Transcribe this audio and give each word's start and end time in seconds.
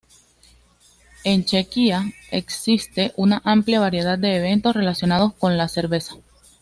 En 1.23 1.45
Chequia 1.45 2.11
existe 2.31 3.13
una 3.17 3.39
amplia 3.45 3.79
variedad 3.79 4.17
de 4.17 4.35
eventos 4.35 4.73
relacionados 4.75 5.35
con 5.35 5.57
la 5.57 5.67
cerveza. 5.67 6.15